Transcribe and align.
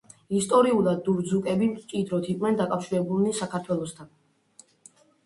ისტორიულად 0.37 1.01
დურძუკები 1.07 1.67
მჭიდროდ 1.73 2.29
იყვნენ 2.33 2.57
დაკავშირებულნი 2.63 3.35
საქართველოსთან. 3.41 4.11